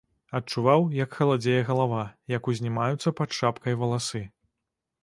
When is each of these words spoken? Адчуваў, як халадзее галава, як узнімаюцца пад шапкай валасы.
Адчуваў, 0.37 0.87
як 0.99 1.13
халадзее 1.17 1.59
галава, 1.69 2.01
як 2.37 2.51
узнімаюцца 2.53 3.17
пад 3.21 3.29
шапкай 3.43 3.81
валасы. 3.85 4.29